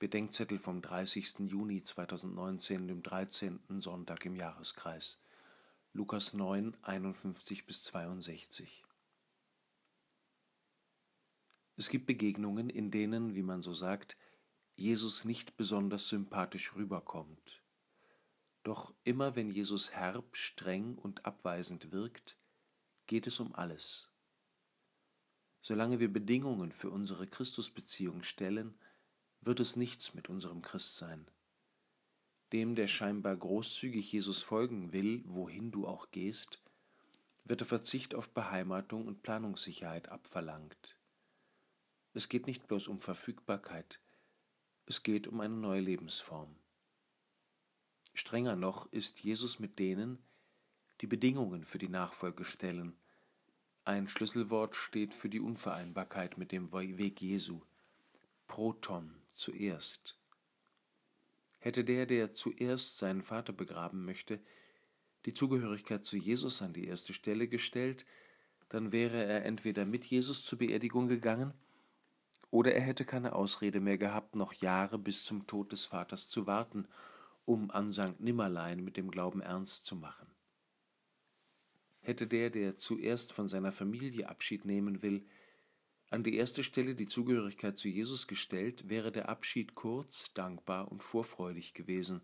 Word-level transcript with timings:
Bedenkzettel 0.00 0.58
vom 0.58 0.80
30. 0.80 1.40
Juni 1.40 1.82
2019, 1.82 2.88
dem 2.88 3.02
13. 3.02 3.60
Sonntag 3.80 4.24
im 4.24 4.34
Jahreskreis. 4.34 5.20
Lukas 5.92 6.32
9, 6.32 6.74
51 6.80 7.66
bis 7.66 7.84
62. 7.84 8.82
Es 11.76 11.90
gibt 11.90 12.06
Begegnungen, 12.06 12.70
in 12.70 12.90
denen, 12.90 13.34
wie 13.34 13.42
man 13.42 13.60
so 13.60 13.74
sagt, 13.74 14.16
Jesus 14.74 15.26
nicht 15.26 15.58
besonders 15.58 16.08
sympathisch 16.08 16.74
rüberkommt. 16.74 17.62
Doch 18.62 18.94
immer 19.04 19.36
wenn 19.36 19.50
Jesus 19.50 19.92
herb, 19.92 20.34
streng 20.34 20.96
und 20.96 21.26
abweisend 21.26 21.92
wirkt, 21.92 22.38
geht 23.06 23.26
es 23.26 23.38
um 23.38 23.54
alles. 23.54 24.08
Solange 25.60 26.00
wir 26.00 26.10
Bedingungen 26.10 26.72
für 26.72 26.88
unsere 26.88 27.26
Christusbeziehung 27.26 28.22
stellen, 28.22 28.74
wird 29.42 29.60
es 29.60 29.76
nichts 29.76 30.14
mit 30.14 30.28
unserem 30.28 30.62
Christsein. 30.62 31.26
Dem, 32.52 32.74
der 32.74 32.88
scheinbar 32.88 33.36
großzügig 33.36 34.12
Jesus 34.12 34.42
folgen 34.42 34.92
will, 34.92 35.22
wohin 35.26 35.70
du 35.70 35.86
auch 35.86 36.10
gehst, 36.10 36.60
wird 37.44 37.60
der 37.60 37.66
Verzicht 37.66 38.14
auf 38.14 38.28
Beheimatung 38.30 39.06
und 39.06 39.22
Planungssicherheit 39.22 40.08
abverlangt. 40.08 40.96
Es 42.12 42.28
geht 42.28 42.46
nicht 42.46 42.66
bloß 42.66 42.88
um 42.88 43.00
Verfügbarkeit, 43.00 44.00
es 44.86 45.02
geht 45.02 45.28
um 45.28 45.40
eine 45.40 45.54
neue 45.54 45.80
Lebensform. 45.80 46.56
Strenger 48.14 48.56
noch 48.56 48.92
ist 48.92 49.20
Jesus 49.20 49.60
mit 49.60 49.78
denen, 49.78 50.18
die 51.00 51.06
Bedingungen 51.06 51.64
für 51.64 51.78
die 51.78 51.88
Nachfolge 51.88 52.44
stellen. 52.44 52.96
Ein 53.84 54.08
Schlüsselwort 54.08 54.74
steht 54.74 55.14
für 55.14 55.28
die 55.28 55.40
Unvereinbarkeit 55.40 56.36
mit 56.36 56.52
dem 56.52 56.72
Weg 56.72 57.22
Jesu. 57.22 57.62
Proton 58.48 59.19
zuerst. 59.34 60.16
Hätte 61.58 61.84
der, 61.84 62.06
der 62.06 62.32
zuerst 62.32 62.98
seinen 62.98 63.22
Vater 63.22 63.52
begraben 63.52 64.04
möchte, 64.04 64.40
die 65.26 65.34
Zugehörigkeit 65.34 66.04
zu 66.04 66.16
Jesus 66.16 66.62
an 66.62 66.72
die 66.72 66.86
erste 66.86 67.12
Stelle 67.12 67.48
gestellt, 67.48 68.06
dann 68.70 68.92
wäre 68.92 69.22
er 69.24 69.44
entweder 69.44 69.84
mit 69.84 70.04
Jesus 70.04 70.44
zur 70.44 70.58
Beerdigung 70.58 71.08
gegangen, 71.08 71.52
oder 72.50 72.74
er 72.74 72.80
hätte 72.80 73.04
keine 73.04 73.34
Ausrede 73.34 73.80
mehr 73.80 73.98
gehabt, 73.98 74.34
noch 74.34 74.52
Jahre 74.54 74.98
bis 74.98 75.24
zum 75.24 75.46
Tod 75.46 75.70
des 75.70 75.84
Vaters 75.84 76.28
zu 76.28 76.46
warten, 76.46 76.88
um 77.44 77.70
an 77.70 77.92
St. 77.92 78.18
Nimmerlein 78.18 78.82
mit 78.82 78.96
dem 78.96 79.10
Glauben 79.10 79.40
ernst 79.40 79.86
zu 79.86 79.96
machen. 79.96 80.26
Hätte 82.00 82.26
der, 82.26 82.50
der 82.50 82.76
zuerst 82.76 83.32
von 83.32 83.48
seiner 83.48 83.72
Familie 83.72 84.28
Abschied 84.28 84.64
nehmen 84.64 85.02
will, 85.02 85.26
an 86.10 86.24
die 86.24 86.36
erste 86.36 86.64
Stelle 86.64 86.96
die 86.96 87.06
Zugehörigkeit 87.06 87.78
zu 87.78 87.88
Jesus 87.88 88.26
gestellt, 88.26 88.88
wäre 88.88 89.12
der 89.12 89.28
Abschied 89.28 89.76
kurz, 89.76 90.34
dankbar 90.34 90.90
und 90.90 91.04
vorfreudig 91.04 91.72
gewesen 91.72 92.20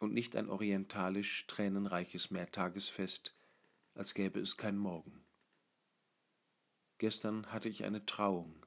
und 0.00 0.12
nicht 0.12 0.34
ein 0.34 0.50
orientalisch 0.50 1.46
tränenreiches 1.46 2.32
Mehrtagesfest, 2.32 3.36
als 3.94 4.14
gäbe 4.14 4.40
es 4.40 4.56
kein 4.56 4.76
Morgen. 4.76 5.24
Gestern 6.98 7.46
hatte 7.52 7.68
ich 7.68 7.84
eine 7.84 8.04
Trauung. 8.04 8.66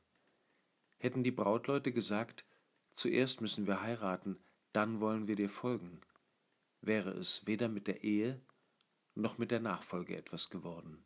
Hätten 0.97 1.23
die 1.23 1.31
Brautleute 1.31 1.91
gesagt, 1.91 2.45
zuerst 2.93 3.41
müssen 3.41 3.67
wir 3.67 3.81
heiraten, 3.81 4.39
dann 4.71 5.01
wollen 5.01 5.27
wir 5.27 5.35
dir 5.35 5.49
folgen, 5.49 5.99
wäre 6.79 7.11
es 7.11 7.45
weder 7.47 7.67
mit 7.67 7.87
der 7.87 8.03
Ehe 8.03 8.41
noch 9.13 9.37
mit 9.37 9.51
der 9.51 9.59
Nachfolge 9.59 10.15
etwas 10.15 10.49
geworden. 10.49 11.05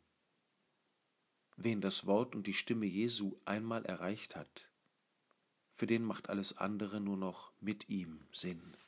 Wen 1.62 1.82
das 1.82 2.06
Wort 2.06 2.34
und 2.34 2.46
die 2.46 2.54
Stimme 2.54 2.86
Jesu 2.86 3.36
einmal 3.44 3.84
erreicht 3.84 4.34
hat, 4.34 4.70
für 5.74 5.86
den 5.86 6.02
macht 6.02 6.30
alles 6.30 6.56
andere 6.56 7.00
nur 7.00 7.18
noch 7.18 7.52
mit 7.60 7.90
ihm 7.90 8.26
Sinn. 8.32 8.78